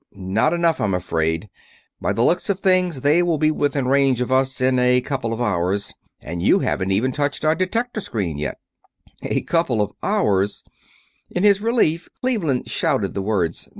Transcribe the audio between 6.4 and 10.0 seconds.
you haven't even touched our detector screen yet." "A couple of